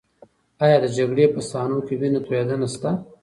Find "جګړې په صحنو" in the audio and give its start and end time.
0.97-1.79